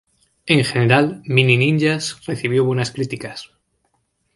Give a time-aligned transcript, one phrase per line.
[0.47, 3.51] En general, Mini Ninjas recibió buenas críticas.